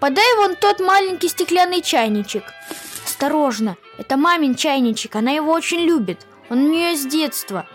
[0.00, 2.44] Подай вон тот маленький стеклянный чайничек.
[3.04, 6.26] Осторожно, это мамин чайничек, она его очень любит.
[6.48, 7.66] Он у нее с детства.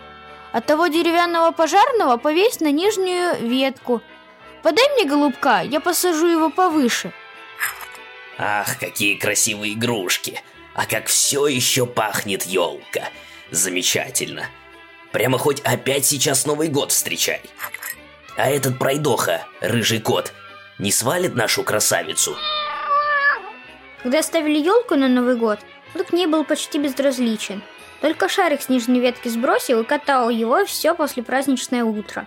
[0.52, 4.02] От того деревянного пожарного повесь на нижнюю ветку.
[4.62, 7.12] Подай мне голубка, я посажу его повыше.
[8.38, 10.42] Ах, какие красивые игрушки!
[10.74, 13.08] А как все еще пахнет елка!
[13.50, 14.46] Замечательно!
[15.12, 17.40] Прямо хоть опять сейчас Новый год встречай!
[18.36, 20.34] А этот пройдоха, рыжий кот,
[20.78, 22.36] не свалит нашу красавицу?
[24.02, 25.58] Когда ставили елку на Новый год,
[25.94, 27.62] он к ней был почти безразличен.
[28.00, 32.26] Только шарик с нижней ветки сбросил и катал его все после праздничное утро.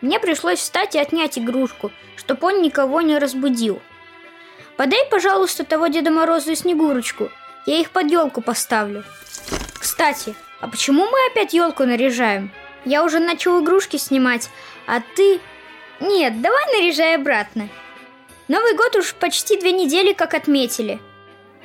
[0.00, 3.82] Мне пришлось встать и отнять игрушку, чтоб он никого не разбудил.
[4.76, 7.30] Подай, пожалуйста, того Деда Мороза и Снегурочку.
[7.66, 9.04] Я их под елку поставлю.
[9.78, 12.50] Кстати, а почему мы опять елку наряжаем?
[12.86, 14.48] Я уже начал игрушки снимать,
[14.86, 15.40] а ты...
[16.00, 17.68] Нет, давай наряжай обратно.
[18.50, 21.00] Новый год уж почти две недели как отметили.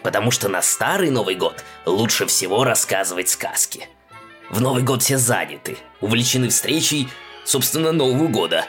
[0.03, 3.89] Потому что на старый Новый год лучше всего рассказывать сказки.
[4.51, 7.09] В Новый год все заняты, увлечены встречей,
[7.43, 8.67] собственно, Нового года.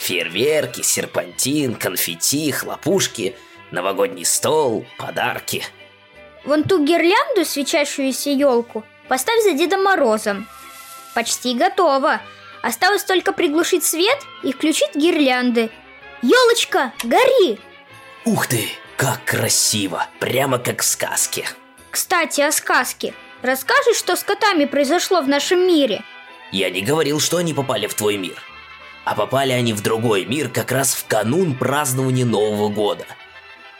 [0.00, 3.36] Фейерверки, серпантин, конфетти, хлопушки–
[3.70, 5.62] новогодний стол, подарки.
[6.44, 10.48] Вон ту гирлянду, свечащуюся елку, поставь за Дедом Морозом.
[11.14, 12.20] Почти готово.
[12.60, 15.70] Осталось только приглушить свет и включить гирлянды.
[16.22, 17.58] Елочка, гори!
[18.24, 20.06] Ух ты, как красиво!
[20.20, 21.46] Прямо как в сказке.
[21.90, 23.14] Кстати, о сказке.
[23.42, 26.02] Расскажешь, что с котами произошло в нашем мире?
[26.52, 28.40] Я не говорил, что они попали в твой мир.
[29.04, 33.04] А попали они в другой мир как раз в канун празднования Нового года–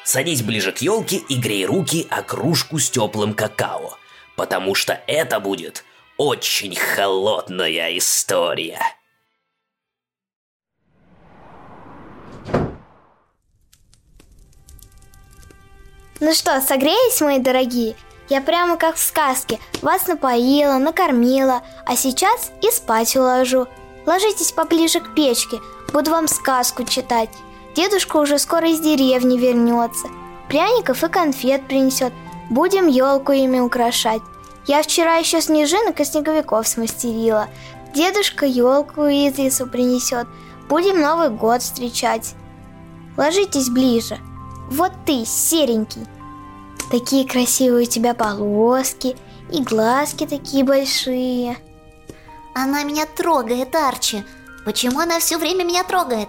[0.05, 3.97] Садись ближе к елке и грей руки о кружку с теплым какао,
[4.37, 5.85] потому что это будет
[6.17, 8.81] очень холодная история.
[16.25, 17.97] Ну что, согреетесь, мои дорогие?
[18.29, 19.59] Я прямо как в сказке.
[19.83, 23.67] Вас напоила, накормила, а сейчас и спать уложу.
[24.07, 25.59] Ложитесь поближе к печке,
[25.93, 27.29] буду вам сказку читать.
[27.75, 30.07] Дедушка уже скоро из деревни вернется.
[30.49, 32.13] Пряников и конфет принесет.
[32.51, 34.23] Будем елку ими украшать.
[34.69, 37.49] Я вчера еще снежинок и снеговиков смастерила.
[37.97, 40.29] Дедушка елку из лесу принесет.
[40.69, 42.37] Будем Новый год встречать.
[43.17, 44.21] Ложитесь ближе.
[44.75, 46.07] Вот ты, серенький.
[46.91, 49.17] Такие красивые у тебя полоски
[49.53, 51.59] и глазки такие большие.
[52.55, 54.25] Она меня трогает, Арчи.
[54.65, 56.29] Почему она все время меня трогает?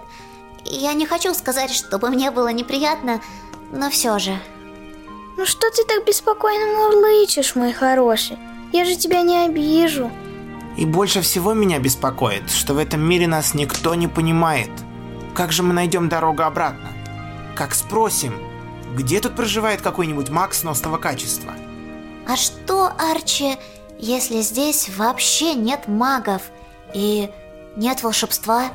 [0.66, 3.22] Я не хочу сказать, чтобы мне было неприятно,
[3.72, 4.38] но все же.
[5.38, 8.36] Ну что ты так беспокойно мурлычешь, мой хороший?
[8.74, 10.10] Я же тебя не обижу.
[10.76, 14.70] И больше всего меня беспокоит, что в этом мире нас никто не понимает.
[15.34, 16.93] Как же мы найдем дорогу обратно?
[17.54, 18.34] Как спросим,
[18.94, 21.54] где тут проживает какой-нибудь маг сносного качества?
[22.26, 23.56] А что, Арчи,
[23.98, 26.42] если здесь вообще нет магов
[26.94, 27.30] и
[27.76, 28.72] нет волшебства?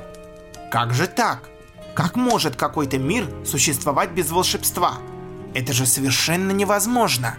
[0.71, 1.49] Как же так?
[1.93, 4.97] Как может какой-то мир существовать без волшебства?
[5.53, 7.37] Это же совершенно невозможно.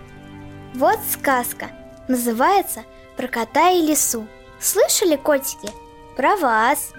[0.74, 1.70] Вот сказка.
[2.08, 2.84] Называется
[3.16, 4.26] «Про кота и лису».
[4.58, 5.70] Слышали, котики?
[6.16, 6.92] Про вас.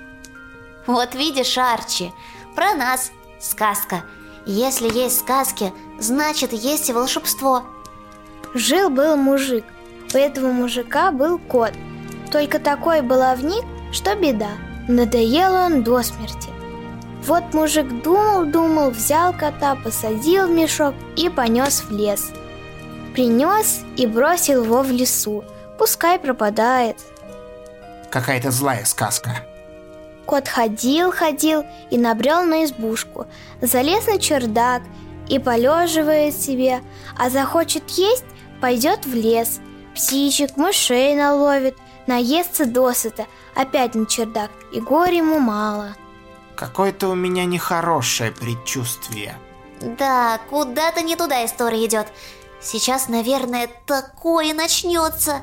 [0.87, 2.11] Вот видишь, Арчи,
[2.55, 4.03] про нас сказка.
[4.45, 7.63] Если есть сказки, значит есть и волшебство.
[8.53, 9.63] Жил-был мужик.
[10.13, 11.71] У этого мужика был кот.
[12.31, 14.51] Только такой баловник, что беда.
[14.87, 16.49] Надоел он до смерти.
[17.23, 22.31] Вот мужик думал-думал, взял кота, посадил в мешок и понес в лес.
[23.13, 25.43] Принес и бросил его в лесу.
[25.77, 26.97] Пускай пропадает.
[28.09, 29.45] Какая-то злая сказка.
[30.25, 33.25] Кот ходил-ходил и набрел на избушку.
[33.61, 34.83] Залез на чердак
[35.27, 36.81] и полеживает себе,
[37.17, 38.25] а захочет есть,
[38.61, 39.59] пойдет в лес.
[39.95, 41.77] Птичек, мышей наловит,
[42.07, 45.95] наестся досыта, опять на чердак, и горе ему мало.
[46.55, 49.35] Какое-то у меня нехорошее предчувствие.
[49.81, 52.07] Да, куда-то не туда история идет.
[52.61, 55.41] Сейчас, наверное, такое начнется.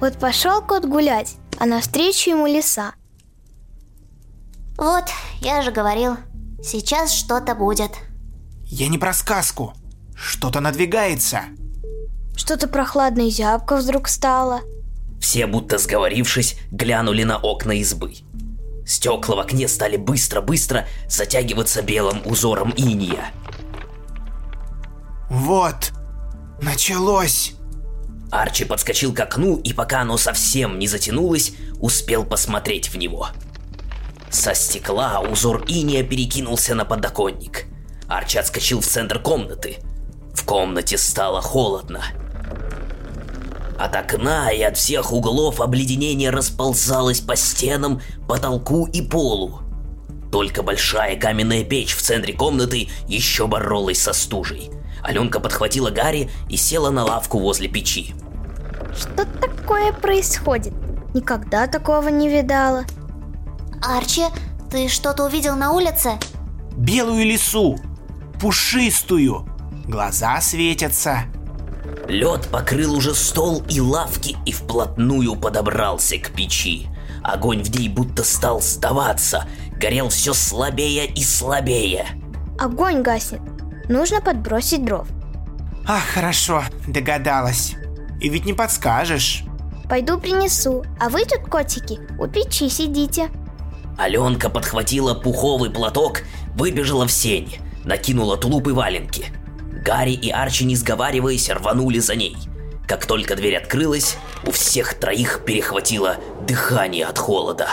[0.00, 2.94] Вот пошел кот гулять, а навстречу ему лиса.
[4.76, 5.04] Вот,
[5.40, 6.16] я же говорил,
[6.62, 7.92] сейчас что-то будет.
[8.64, 9.74] Я не про сказку.
[10.14, 11.42] Что-то надвигается.
[12.36, 14.60] Что-то прохладно и зябко вдруг стало.
[15.20, 18.14] Все, будто сговорившись, глянули на окна избы.
[18.86, 23.30] Стекла в окне стали быстро-быстро затягиваться белым узором иния.
[25.30, 25.92] Вот,
[26.60, 27.54] началось.
[28.30, 33.28] Арчи подскочил к окну и пока оно совсем не затянулось, успел посмотреть в него.
[34.32, 37.66] Со стекла узор иния перекинулся на подоконник,
[38.08, 39.76] Арчи отскочил в центр комнаты.
[40.34, 42.02] В комнате стало холодно.
[43.78, 49.60] От окна и от всех углов обледенение расползалось по стенам, потолку и полу.
[50.32, 54.70] Только большая каменная печь в центре комнаты еще боролась со стужей.
[55.02, 58.14] Аленка подхватила Гарри и села на лавку возле печи.
[58.96, 60.72] Что такое происходит?
[61.12, 62.86] Никогда такого не видала.
[63.82, 64.24] Арчи,
[64.70, 66.12] ты что-то увидел на улице?
[66.76, 67.78] Белую лису,
[68.40, 69.46] пушистую.
[69.86, 71.24] Глаза светятся.
[72.08, 76.88] Лед покрыл уже стол и лавки и вплотную подобрался к печи.
[77.22, 79.46] Огонь в ней будто стал сдаваться,
[79.76, 82.06] горел все слабее и слабее.
[82.58, 83.40] Огонь гаснет.
[83.88, 85.08] Нужно подбросить дров.
[85.86, 87.74] Ах, хорошо, догадалась.
[88.20, 89.44] И ведь не подскажешь.
[89.88, 93.30] Пойду принесу, а вы тут, котики, у печи сидите.
[93.98, 96.22] Аленка подхватила пуховый платок,
[96.54, 99.26] выбежала в сень, накинула тулуп и валенки.
[99.84, 102.36] Гарри и Арчи, не сговариваясь, рванули за ней.
[102.86, 104.16] Как только дверь открылась,
[104.46, 106.16] у всех троих перехватило
[106.46, 107.68] дыхание от холода.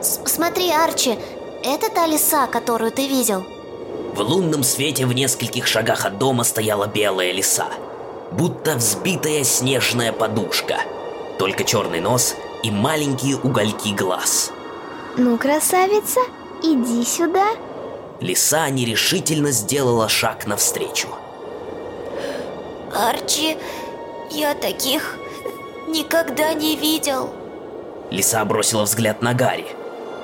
[0.00, 1.18] С- Смотри, Арчи,
[1.64, 3.44] это та лиса, которую ты видел?
[4.14, 7.66] В лунном свете в нескольких шагах от дома стояла белая лиса.
[8.32, 10.76] Будто взбитая снежная подушка.
[11.38, 14.52] Только черный нос и маленькие угольки глаз.
[15.16, 16.20] Ну, красавица,
[16.62, 17.48] иди сюда.
[18.20, 21.08] Лиса нерешительно сделала шаг навстречу.
[22.94, 23.56] Арчи,
[24.30, 25.16] я таких
[25.88, 27.30] никогда не видел.
[28.10, 29.66] Лиса бросила взгляд на Гарри.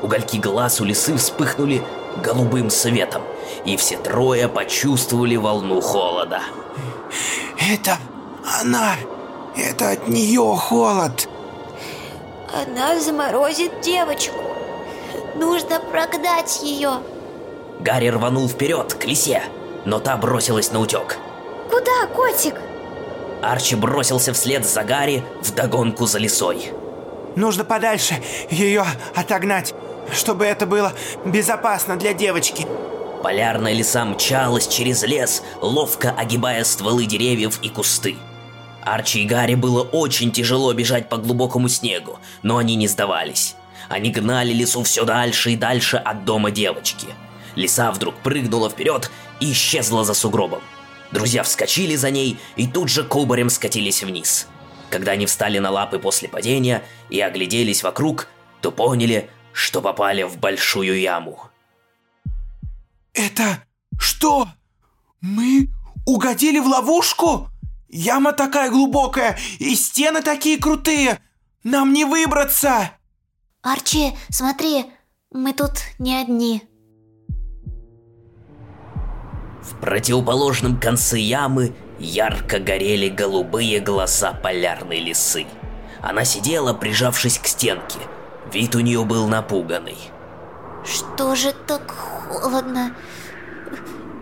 [0.03, 1.83] Угольки глаз у лисы вспыхнули
[2.23, 3.23] голубым светом,
[3.65, 6.41] и все трое почувствовали волну холода.
[7.59, 7.99] Это
[8.61, 8.95] она.
[9.57, 11.29] Это от нее холод.
[12.53, 14.39] Она заморозит девочку.
[15.35, 17.01] Нужно прогнать ее.
[17.81, 19.43] Гарри рванул вперед к лисе,
[19.85, 21.19] но та бросилась на утек.
[21.71, 22.55] Куда, котик?
[23.43, 26.73] Арчи бросился вслед за Гарри вдогонку за лисой.
[27.35, 28.15] Нужно подальше
[28.51, 28.85] ее
[29.15, 29.75] отогнать,
[30.13, 30.93] чтобы это было
[31.25, 32.67] безопасно для девочки.
[33.23, 38.17] Полярная лиса мчалась через лес, ловко огибая стволы деревьев и кусты.
[38.87, 43.57] Арчи и Гарри было очень тяжело бежать по глубокому снегу, но они не сдавались.
[43.89, 47.09] Они гнали лису все дальше и дальше от дома девочки.
[47.57, 49.11] Лиса вдруг прыгнула вперед
[49.41, 50.61] и исчезла за сугробом.
[51.11, 54.47] Друзья вскочили за ней и тут же кубарем скатились вниз.
[54.89, 58.29] Когда они встали на лапы после падения и огляделись вокруг,
[58.61, 61.51] то поняли, что попали в большую яму.
[63.15, 63.65] Это
[63.99, 64.47] что?
[65.21, 65.71] Мы
[66.07, 67.51] угодили в ловушку?
[67.89, 71.21] Яма такая глубокая и стены такие крутые.
[71.63, 72.91] Нам не выбраться.
[73.63, 74.87] Арчи, смотри,
[75.31, 76.63] мы тут не одни.
[79.63, 85.47] В противоположном конце ямы ярко горели голубые глаза полярной лисы.
[86.01, 87.99] Она сидела, прижавшись к стенке.
[88.53, 89.99] Вид у нее был напуганный.
[90.85, 92.95] Что же так холодно?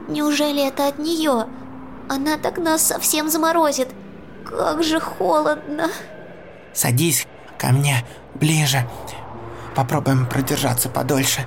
[0.09, 1.47] Неужели это от нее?
[2.09, 3.89] Она так нас совсем заморозит.
[4.45, 5.89] Как же холодно.
[6.73, 7.27] Садись
[7.59, 8.05] ко мне
[8.35, 8.89] ближе.
[9.75, 11.47] Попробуем продержаться подольше.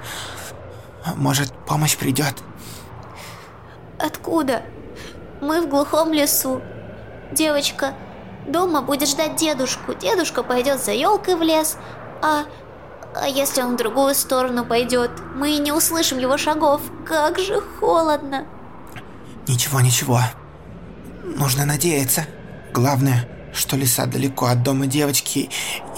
[1.16, 2.36] Может, помощь придет.
[4.00, 4.64] Откуда?
[5.42, 6.62] Мы в глухом лесу.
[7.32, 7.94] Девочка
[8.48, 9.94] дома будет ждать дедушку.
[9.94, 11.78] Дедушка пойдет за елкой в лес,
[12.22, 12.46] а...
[13.20, 16.82] А если он в другую сторону пойдет, мы и не услышим его шагов.
[17.06, 18.46] Как же холодно.
[19.48, 20.20] Ничего, ничего.
[21.36, 22.26] Нужно надеяться.
[22.74, 25.50] Главное, что лиса далеко от дома девочки,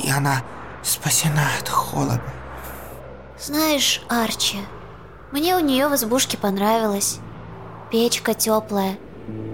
[0.04, 0.44] и она
[0.84, 2.22] спасена от холода.
[3.40, 4.58] Знаешь, Арчи,
[5.32, 7.20] мне у нее в избушке понравилось.
[7.92, 8.98] Печка теплая,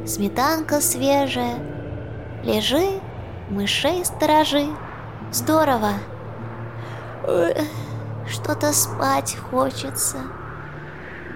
[0.06, 1.60] сметанка свежая.
[2.44, 3.00] Лежи,
[3.50, 4.68] мышей сторожи.
[5.32, 5.94] Здорово.
[8.28, 10.18] Что-то спать хочется.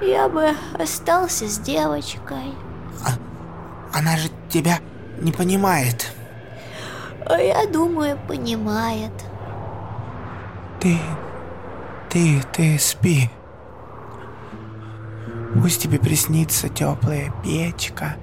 [0.02, 2.54] Я бы остался с девочкой.
[3.94, 4.80] Она же тебя
[5.20, 6.12] не понимает.
[7.26, 9.12] А я думаю, понимает.
[10.80, 10.98] Ты,
[12.10, 13.30] ты, ты спи.
[15.54, 18.16] Пусть тебе приснится теплая печка,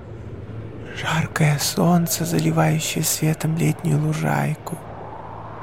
[0.97, 4.79] жаркое солнце, заливающее светом летнюю лужайку.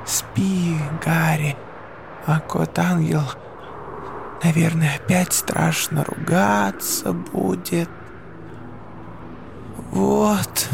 [0.06, 1.56] Спи, Гарри,
[2.28, 3.24] а кот-ангел,
[4.44, 7.90] наверное, опять страшно ругаться будет.
[9.94, 10.70] Вот,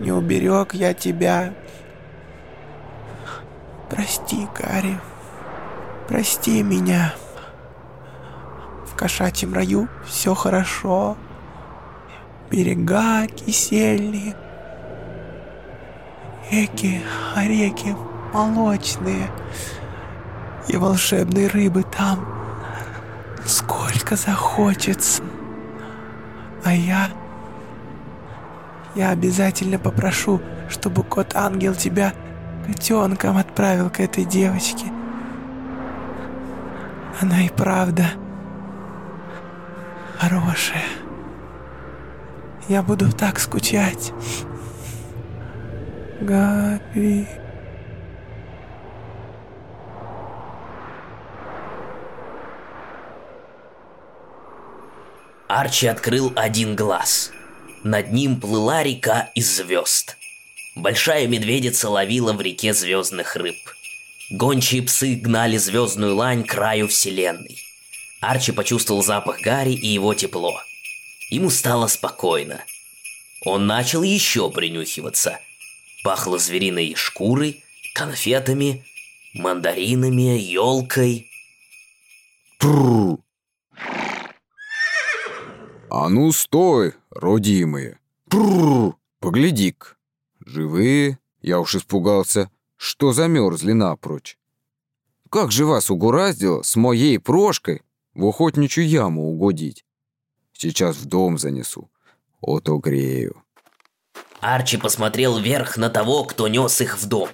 [0.00, 1.54] не уберег я тебя.
[3.88, 4.98] Прости, Гарри.
[6.08, 7.14] Прости меня.
[8.86, 11.16] в кошачьем раю все хорошо.
[12.50, 14.34] Берега кисельные,
[16.50, 17.02] реки,
[17.36, 17.94] а реки
[18.32, 19.30] молочные,
[20.66, 22.26] и волшебной рыбы там
[23.44, 25.22] сколько захочется.
[26.64, 27.10] А я...
[28.96, 32.14] Я обязательно попрошу, чтобы кот-ангел тебя
[32.66, 34.86] котенком отправил к этой девочке.
[37.20, 38.06] Она и правда
[40.18, 40.82] хорошая.
[42.68, 44.12] Я буду так скучать.
[46.22, 47.28] Гарри.
[55.48, 57.30] Арчи открыл один глаз.
[57.86, 60.16] Над ним плыла река из звезд.
[60.74, 63.54] Большая медведица ловила в реке звездных рыб.
[64.28, 67.60] Гончие псы гнали звездную лань к краю вселенной.
[68.20, 70.60] Арчи почувствовал запах Гарри и его тепло.
[71.30, 72.64] Ему стало спокойно.
[73.42, 75.38] Он начал еще принюхиваться.
[76.02, 77.62] Пахло звериной шкурой,
[77.94, 78.84] конфетами,
[79.32, 81.30] мандаринами, елкой.
[82.58, 83.25] Прррр.
[85.90, 87.98] А ну стой, родимые.
[88.28, 88.96] Прррр.
[89.20, 89.96] Погляди-ка.
[90.44, 91.18] Живые?
[91.42, 94.38] Я уж испугался, что замерзли напрочь.
[95.30, 97.82] Как же вас угораздило с моей прошкой
[98.14, 99.84] в охотничью яму угодить?
[100.52, 101.90] Сейчас в дом занесу,
[102.40, 103.42] ото грею.
[104.40, 107.28] Арчи посмотрел вверх на того, кто нес их в дом.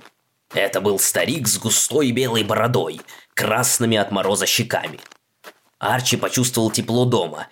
[0.54, 3.00] Это был старик с густой белой бородой,
[3.34, 5.00] красными от мороза щеками.
[5.78, 7.48] Арчи почувствовал тепло дома.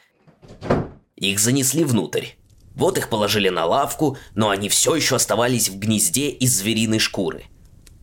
[1.20, 2.28] Их занесли внутрь.
[2.74, 7.44] Вот их положили на лавку, но они все еще оставались в гнезде из звериной шкуры.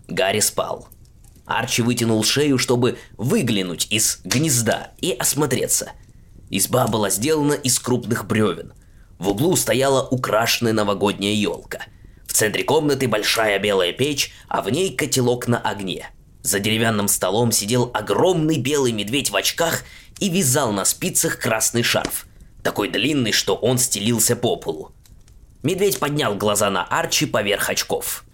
[0.08, 0.88] Гарри спал.
[1.46, 5.92] Арчи вытянул шею, чтобы выглянуть из гнезда и осмотреться.
[6.52, 8.74] Изба была сделана из крупных бревен.
[9.18, 11.80] В углу стояла украшенная новогодняя елка.
[12.28, 16.12] В центре комнаты большая белая печь, а в ней котелок на огне.
[16.44, 19.84] За деревянным столом сидел огромный белый медведь в очках
[20.20, 22.28] и вязал на спицах красный шарф.
[22.68, 24.92] Такой длинный, что он стелился по полу.
[25.64, 28.26] Медведь поднял глаза на Арчи поверх очков.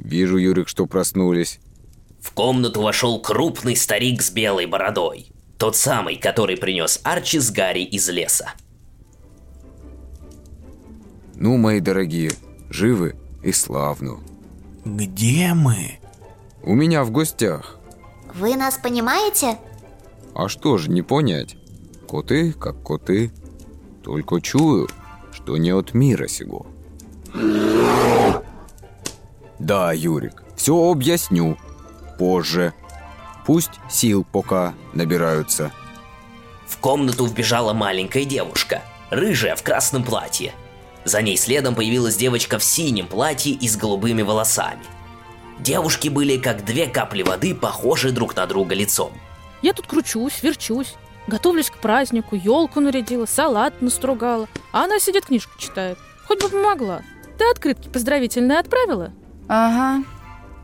[0.00, 1.60] Вижу, Юрик, что проснулись.
[2.20, 5.28] В комнату вошел крупный старик с белой бородой.
[5.58, 8.50] Тот самый, который принес Арчи с Гарри из леса.
[11.36, 12.32] Ну, мои дорогие,
[12.68, 13.14] живы
[13.44, 14.18] и славно.
[14.84, 16.00] Где мы?
[16.64, 17.78] У меня в гостях.
[18.34, 19.56] Вы нас понимаете?
[20.34, 21.56] А что же не понять?
[22.08, 23.32] Коты как коты.
[24.02, 24.88] Только чую,
[25.32, 26.66] что не от мира сего.
[29.58, 31.56] Да, Юрик, все объясню.
[32.18, 32.72] Позже.
[33.46, 35.72] Пусть сил пока набираются.
[36.66, 40.52] В комнату вбежала маленькая девушка, рыжая в красном платье.
[41.04, 44.82] За ней следом появилась девочка в синем платье и с голубыми волосами.
[45.58, 49.12] Девушки были как две капли воды, похожие друг на друга лицом.
[49.62, 50.94] Я тут кручусь, верчусь,
[51.26, 55.98] готовлюсь к празднику, елку нарядила, салат настругала, а она сидит книжку читает.
[56.26, 57.02] Хоть бы помогла.
[57.38, 59.12] Ты открытки поздравительные отправила?
[59.48, 60.04] Ага,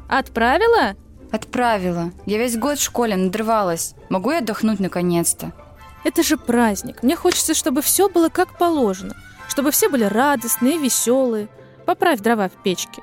[0.09, 0.97] Отправила?
[1.31, 2.11] отправила.
[2.27, 3.95] Я весь год в школе надрывалась.
[4.09, 5.53] Могу я отдохнуть наконец-то?
[6.03, 7.03] Это же праздник.
[7.03, 9.15] Мне хочется, чтобы все было как положено.
[9.49, 11.49] Чтобы все были радостные, веселые.
[11.87, 13.03] Поправь дрова в печке.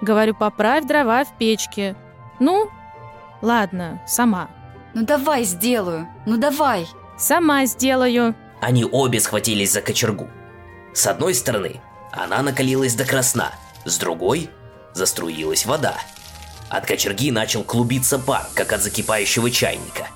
[0.00, 1.96] Говорю, поправь дрова в печке.
[2.38, 2.70] Ну,
[3.42, 4.48] ладно, сама.
[4.96, 6.88] Ну давай сделаю, ну давай.
[7.18, 8.34] Сама сделаю.
[8.62, 10.30] Они обе схватились за кочергу.
[10.94, 13.52] С одной стороны, она накалилась до красна,
[13.84, 14.48] с другой
[14.94, 15.98] заструилась вода.
[16.70, 20.06] От кочерги начал клубиться пар, как от закипающего чайника.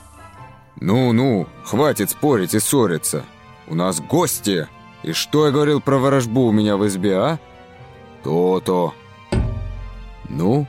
[0.76, 3.26] Ну-ну, хватит спорить и ссориться.
[3.68, 4.66] У нас гости.
[5.02, 7.38] И что я говорил про ворожбу у меня в избе, а?
[8.24, 8.94] То-то.
[10.30, 10.66] Ну,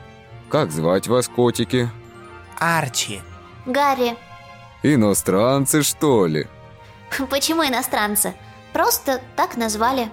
[0.49, 1.89] как звать вас, котики?
[2.59, 3.21] Арчи.
[3.65, 4.17] Гарри,
[4.83, 6.47] Иностранцы, что ли?
[7.29, 8.33] почему иностранцы?
[8.73, 10.09] Просто так назвали.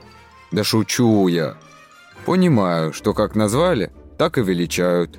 [0.50, 1.56] Да шучу я.
[2.26, 5.18] Понимаю, что как назвали, так и величают.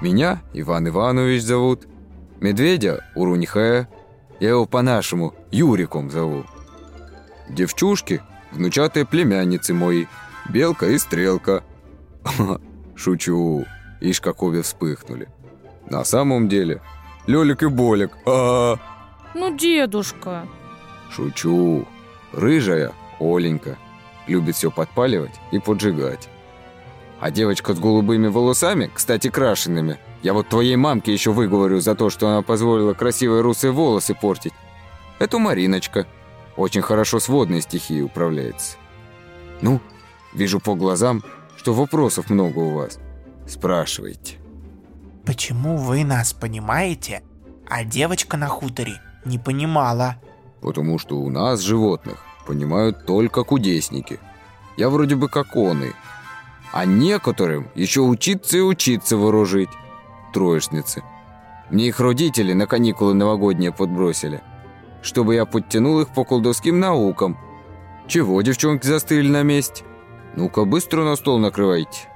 [0.00, 1.86] Меня Иван Иванович зовут.
[2.40, 3.86] Медведя Уруньхэ.
[4.40, 6.44] Я его по-нашему Юриком зову.
[7.48, 8.22] Девчушки–
[8.52, 10.06] внучатые племянницы мои.
[10.48, 11.62] Белка и Стрелка.
[12.96, 13.64] Шучу.
[14.00, 15.28] Ишь, как обе вспыхнули.
[15.88, 16.80] На самом деле,
[17.26, 18.10] Лёлик и Болик.
[18.26, 18.78] А, -а, -а.
[19.34, 20.46] Ну, дедушка.
[21.10, 21.86] Шучу.
[22.32, 23.76] Рыжая Оленька.
[24.26, 26.28] Любит все подпаливать и поджигать.
[27.20, 32.08] А девочка с голубыми волосами, кстати, крашенными, Я вот твоей мамке еще выговорю за то,
[32.08, 34.54] что она позволила красивые русые волосы портить.
[35.18, 36.06] Это Мариночка.
[36.56, 38.78] Очень хорошо с водной стихией управляется.
[39.60, 39.80] Ну,
[40.32, 41.22] вижу по глазам,
[41.56, 42.98] что вопросов много у вас.
[43.46, 44.43] Спрашивайте.
[45.34, 47.24] Почему вы нас понимаете,
[47.68, 50.14] а девочка на хуторе не понимала?
[50.60, 54.20] Потому что у нас, животных, понимают только кудесники.
[54.76, 55.90] Я вроде бы как он и.
[56.72, 59.70] А некоторым еще учиться и учиться вооружить.
[60.32, 61.02] Троечницы.
[61.68, 64.40] Мне их родители на каникулы новогодние подбросили.
[65.02, 67.36] Чтобы я подтянул их по колдовским наукам.
[68.06, 69.82] Чего, девчонки, застыли на месте?
[70.36, 72.08] Ну-ка, быстро на стол накрывайте.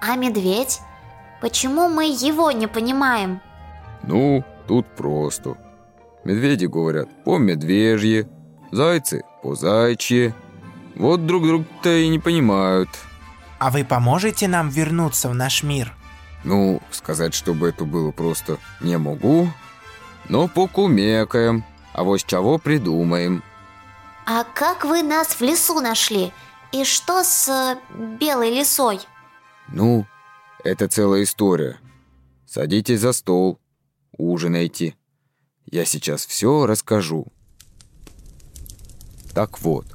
[0.00, 0.80] А медведь?
[1.42, 3.40] Почему мы его не понимаем?
[4.04, 5.56] Ну, тут просто.
[6.22, 8.28] Медведи говорят по медвежье,
[8.70, 10.36] зайцы по зайчье.
[10.94, 12.88] Вот друг друга-то и не понимают.
[13.58, 15.92] А вы поможете нам вернуться в наш мир?
[16.44, 19.48] Ну, сказать, чтобы это было просто не могу,
[20.28, 23.42] но покумекаем, а вот чего придумаем.
[24.26, 26.32] А как вы нас в лесу нашли?
[26.70, 27.76] И что с э,
[28.20, 29.00] белой лисой?
[29.66, 30.06] Ну,
[30.64, 31.78] это целая история.
[32.46, 33.58] Садитесь за стол,
[34.16, 34.94] ужинайте.
[35.66, 37.26] Я сейчас все расскажу.
[39.32, 39.86] Так вот,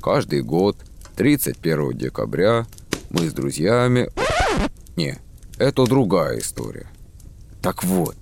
[0.00, 0.76] каждый год,
[1.16, 2.66] 31 декабря,
[3.10, 4.10] мы с друзьями...
[4.96, 5.18] Не,
[5.58, 6.88] это другая история.
[7.62, 8.16] Так вот,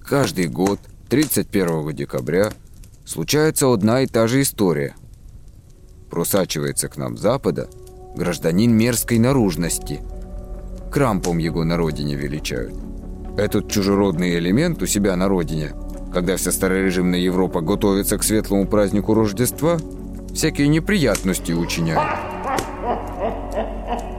[0.00, 2.52] каждый год, 31 декабря,
[3.04, 4.94] случается одна и та же история.
[6.10, 7.68] Просачивается к нам с запада
[8.14, 10.00] гражданин мерзкой наружности.
[10.90, 12.74] Крампом его на родине величают.
[13.36, 15.72] Этот чужеродный элемент у себя на родине,
[16.12, 19.78] когда вся старорежимная Европа готовится к светлому празднику Рождества,
[20.34, 22.10] всякие неприятности учиняет.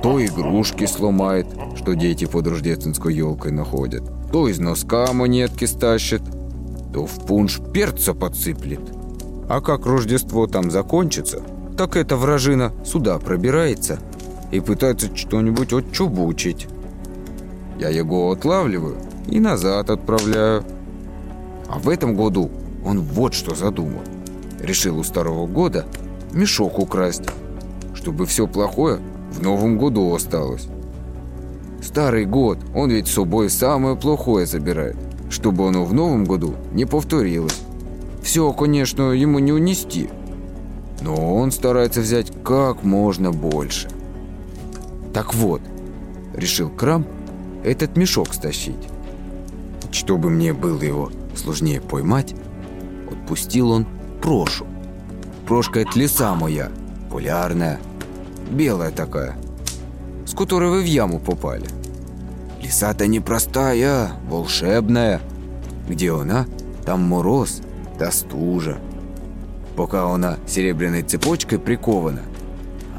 [0.02, 6.22] То игрушки сломает, что дети под рождественской елкой находят, то из носка монетки стащит,
[6.94, 8.82] то в пунш перца подсыплет.
[9.50, 11.42] А как Рождество там закончится,
[11.78, 14.00] так эта вражина сюда пробирается
[14.52, 16.68] и пытается что-нибудь отчубучить.
[17.80, 20.64] Я его отлавливаю и назад отправляю.
[21.68, 22.52] А в этом году
[22.86, 24.02] он вот что задумал.
[24.60, 25.86] Решил у старого года
[26.34, 27.24] мешок украсть,
[27.94, 29.00] чтобы все плохое
[29.32, 30.68] в новом году осталось.
[31.82, 34.98] Старый год, он ведь с собой самое плохое забирает,
[35.30, 37.60] чтобы оно в новом году не повторилось.
[38.22, 40.10] Все, конечно, ему не унести,
[41.02, 43.88] но он старается взять как можно больше.
[45.14, 45.62] Так вот,
[46.34, 47.08] решил Крамп
[47.64, 48.88] этот мешок стащить.
[49.92, 52.34] Чтобы мне было его сложнее поймать,
[53.12, 53.88] отпустил он
[54.22, 54.68] Прошу.
[55.48, 56.72] Прошка– это лиса моя,
[57.12, 57.80] полярная,
[58.52, 59.36] белая такая,
[60.26, 61.66] с которой вы в яму попали.
[62.62, 65.20] Лиса-то непростая, волшебная.
[65.90, 66.46] Где она,
[66.86, 67.62] там мороз,
[67.98, 68.78] да стужа.
[69.76, 72.22] Пока она серебряной цепочкой прикована,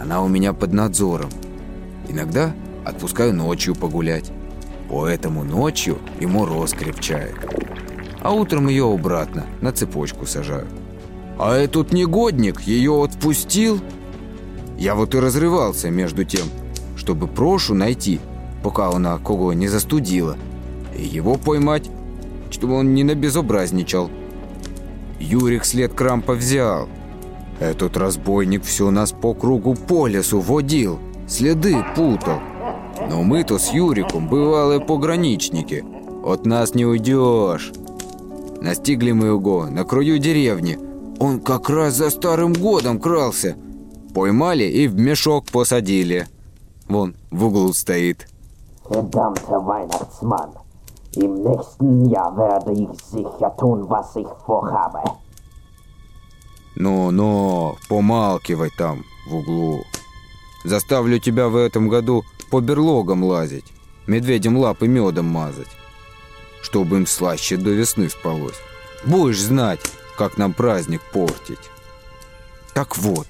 [0.00, 1.30] она у меня под надзором.
[2.08, 4.30] Иногда отпускаю ночью погулять.
[4.90, 7.36] Поэтому ночью и мороз крепчает.
[8.20, 10.66] А утром ее обратно на цепочку сажаю.
[11.38, 13.80] А этот негодник ее отпустил.
[14.78, 16.46] Я вот и разрывался между тем,
[16.96, 18.20] чтобы Прошу найти,
[18.62, 20.36] пока она кого не застудила,
[20.96, 21.90] и его поймать,
[22.50, 24.10] чтобы он не набезобразничал.
[25.18, 26.88] Юрик след Крампа взял.
[27.60, 30.98] Этот разбойник все нас по кругу по лесу водил,
[31.32, 32.40] следы путал.
[33.08, 35.84] Но мы-то с Юриком бывалые пограничники.
[36.24, 37.72] От нас не уйдешь.
[38.60, 40.78] Настигли мы его на краю деревни.
[41.18, 43.56] Он как раз за старым годом крался.
[44.14, 46.28] Поймали и в мешок посадили.
[46.88, 48.28] Вон, в углу стоит.
[48.84, 50.50] Verdammter Weihnachtsmann.
[51.14, 55.02] Im nächsten Jahr werde ich sicher tun, was ich vorhabe.
[56.74, 59.82] Но-но, помалкивай там, в углу.
[60.64, 63.72] Заставлю тебя в этом году по берлогам лазить,
[64.06, 65.70] медведям лапы медом мазать,
[66.62, 68.60] чтобы им слаще до весны спалось.
[69.04, 69.80] Будешь знать,
[70.16, 71.70] как нам праздник портить.
[72.74, 73.26] Так вот,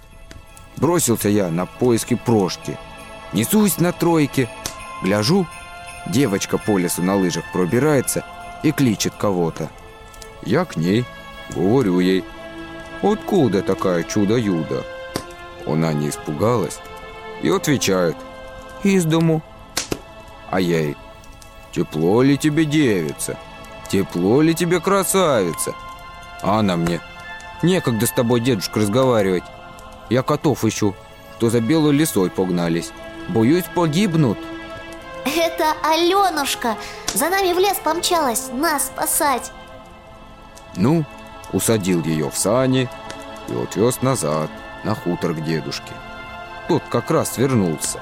[0.77, 2.79] бросился я на поиски прошки.
[3.33, 4.51] Несусь на тройке,
[5.03, 5.47] гляжу,
[6.07, 8.25] девочка по лесу на лыжах пробирается
[8.63, 9.71] и кличет кого-то.
[10.45, 11.07] Я к ней,
[11.55, 12.25] говорю ей,
[13.01, 14.85] откуда такая чудо-юдо?
[15.67, 16.79] Она не испугалась
[17.43, 18.17] и отвечает,
[18.83, 19.43] из дому.
[20.51, 20.97] А я ей,
[21.73, 23.39] тепло ли тебе, девица?
[23.89, 25.75] Тепло ли тебе, красавица?
[26.43, 27.01] А она мне,
[27.63, 29.45] некогда с тобой, дедушка, разговаривать.
[30.09, 30.95] Я котов ищу,
[31.37, 32.93] что за белой лисой погнались.
[33.29, 34.39] Боюсь, погибнут.
[35.25, 36.77] Это Аленушка
[37.15, 39.53] За нами в лес помчалась Нас спасать
[40.77, 41.05] Ну,
[41.53, 42.89] усадил ее в сани
[43.49, 44.51] и отвез назад,
[44.85, 45.93] на хутор к дедушке.
[46.69, 48.01] Тот как раз вернулся.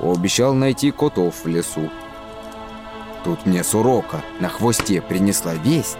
[0.00, 1.90] Обещал найти котов в лесу.
[3.24, 5.98] Тут мне Сурока на хвосте принесла весть,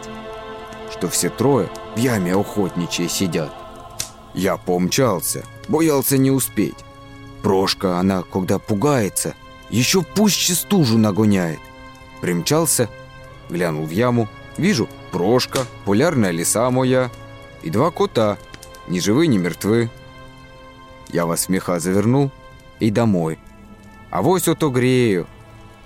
[0.92, 3.52] что все трое в яме охотничьей сидят.
[4.34, 6.84] Я помчался, боялся не успеть.
[7.42, 9.34] Прошка, она, когда пугается,
[9.70, 11.60] еще пуще стужу нагоняет.
[12.20, 12.88] Примчался,
[13.48, 17.10] глянул в яму, вижу Прошка, полярная лиса моя
[17.62, 18.36] и два кота,
[18.88, 19.90] ни живы, ни мертвы.
[21.08, 22.30] Я вас в меха завернул
[22.80, 23.38] и домой.
[24.10, 25.26] А вось ото грею.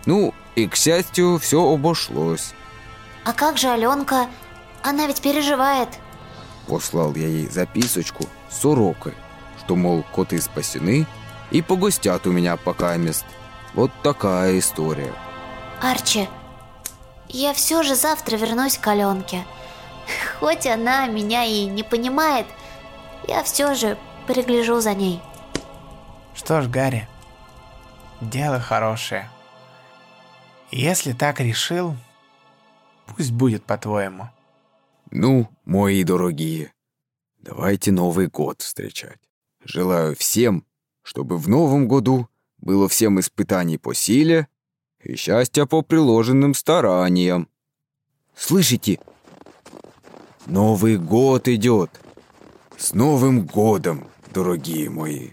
[0.07, 2.53] Ну, и, к счастью, все обошлось.
[3.25, 4.27] А как же Аленка?
[4.83, 5.89] Она ведь переживает
[6.67, 9.15] Послал я ей записочку с урокой,
[9.59, 11.07] что, мол, коты спасены
[11.51, 13.25] и погостят у меня пока мест.
[13.75, 15.13] Вот такая история.
[15.83, 16.29] Арчи,
[17.29, 19.45] я все же завтра вернусь к Аленке
[20.39, 22.47] Хоть она меня и не понимает
[23.29, 23.97] Я все же
[24.33, 25.21] пригляжу за ней
[26.35, 27.09] Что ж, Гарри,
[28.21, 29.29] дело хорошее.
[30.71, 31.97] Если так решил,
[33.07, 34.29] пусть будет по-твоему.
[35.11, 36.73] Ну, мои дорогие,
[37.38, 39.19] давайте Новый год встречать.
[39.64, 40.64] Желаю всем,
[41.03, 44.47] чтобы в новом году было всем испытаний по силе
[45.03, 47.49] и счастья по приложенным стараниям.
[48.37, 49.01] Слышите?
[50.47, 51.90] Новый год идет.
[52.77, 55.31] С Новым годом, дорогие мои.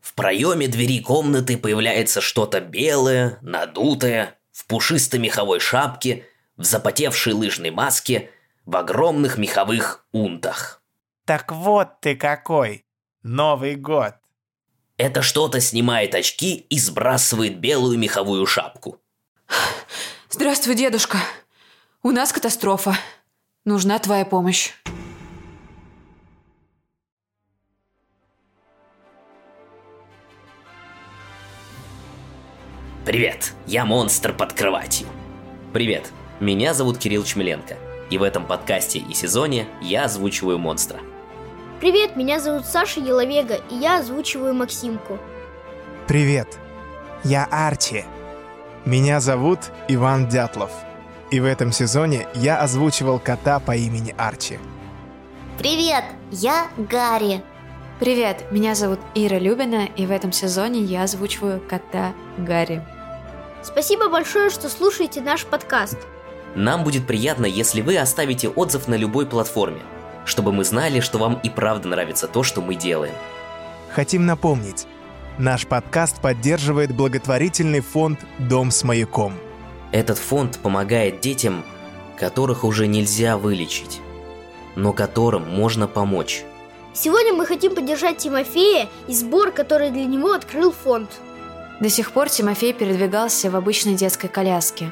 [0.00, 6.26] В проеме двери комнаты появляется что-то белое, надутое, в пушистой меховой шапке,
[6.56, 8.30] в запотевшей лыжной маске,
[8.66, 10.82] в огромных меховых унтах.
[11.24, 12.84] Так вот ты какой!
[13.22, 14.14] Новый год!
[14.98, 19.00] Это что-то снимает очки и сбрасывает белую меховую шапку.
[20.28, 21.18] Здравствуй, дедушка.
[22.02, 22.98] У нас катастрофа.
[23.64, 24.72] Нужна твоя помощь.
[33.06, 35.06] Привет, я монстр под кроватью.
[35.72, 37.76] Привет, меня зовут Кирилл Чмеленко.
[38.10, 41.00] И в этом подкасте и сезоне я озвучиваю монстра.
[41.80, 45.16] Привет, меня зовут Саша Еловега, и я озвучиваю Максимку.
[46.08, 46.58] Привет,
[47.22, 48.04] я Арчи.
[48.84, 50.72] Меня зовут Иван Дятлов.
[51.30, 54.58] И в этом сезоне я озвучивал кота по имени Арчи.
[55.58, 57.42] Привет, я Гарри
[58.00, 62.84] Привет, меня зовут Ира Любина, и в этом сезоне я озвучиваю кота Гарри.
[63.62, 65.98] Спасибо большое, что слушаете наш подкаст.
[66.54, 69.80] Нам будет приятно, если вы оставите отзыв на любой платформе,
[70.28, 73.14] чтобы мы знали, что вам и правда нравится то, что мы делаем.
[73.90, 74.86] Хотим напомнить,
[75.38, 79.32] наш подкаст поддерживает благотворительный фонд «Дом с маяком».
[79.90, 81.64] Этот фонд помогает детям,
[82.18, 84.00] которых уже нельзя вылечить,
[84.76, 86.44] но которым можно помочь.
[86.92, 91.10] Сегодня мы хотим поддержать Тимофея и сбор, который для него открыл фонд.
[91.80, 94.90] До сих пор Тимофей передвигался в обычной детской коляске.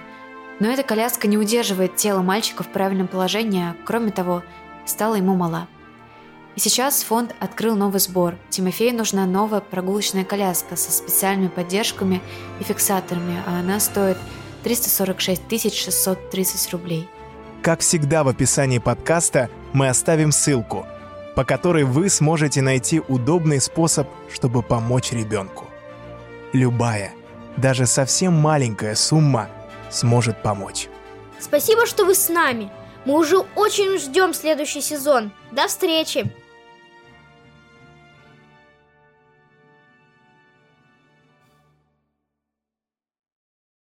[0.60, 4.42] Но эта коляска не удерживает тело мальчика в правильном положении, а кроме того,
[4.86, 5.68] стала ему мала.
[6.56, 8.36] И сейчас фонд открыл новый сбор.
[8.48, 12.22] Тимофею нужна новая прогулочная коляска со специальными поддержками
[12.60, 14.16] и фиксаторами, а она стоит
[14.64, 17.08] 346 630 рублей.
[17.62, 20.86] Как всегда в описании подкаста мы оставим ссылку,
[21.34, 25.66] по которой вы сможете найти удобный способ, чтобы помочь ребенку.
[26.54, 27.12] Любая,
[27.58, 29.48] даже совсем маленькая сумма
[29.90, 30.88] сможет помочь.
[31.38, 32.70] Спасибо, что вы с нами.
[33.06, 35.30] Мы уже очень ждем следующий сезон.
[35.52, 36.28] До встречи!